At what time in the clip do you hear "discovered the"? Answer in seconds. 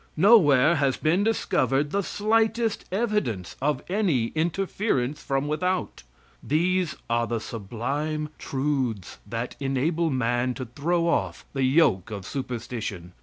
1.23-2.01